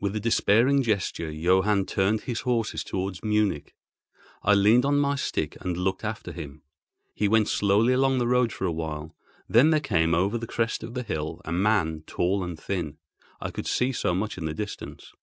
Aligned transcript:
With 0.00 0.14
a 0.14 0.20
despairing 0.20 0.82
gesture, 0.82 1.30
Johann 1.30 1.86
turned 1.86 2.24
his 2.24 2.40
horses 2.40 2.84
towards 2.84 3.24
Munich. 3.24 3.74
I 4.42 4.52
leaned 4.52 4.84
on 4.84 4.98
my 4.98 5.14
stick 5.16 5.56
and 5.62 5.78
looked 5.78 6.04
after 6.04 6.30
him. 6.30 6.60
He 7.14 7.26
went 7.26 7.48
slowly 7.48 7.94
along 7.94 8.18
the 8.18 8.28
road 8.28 8.52
for 8.52 8.66
a 8.66 8.70
while: 8.70 9.16
then 9.48 9.70
there 9.70 9.80
came 9.80 10.14
over 10.14 10.36
the 10.36 10.46
crest 10.46 10.82
of 10.82 10.92
the 10.92 11.02
hill 11.02 11.40
a 11.46 11.52
man 11.52 12.02
tall 12.06 12.44
and 12.44 12.60
thin. 12.60 12.98
I 13.40 13.50
could 13.50 13.66
see 13.66 13.92
so 13.92 14.14
much 14.14 14.36
in 14.36 14.44
the 14.44 14.52
distance. 14.52 15.14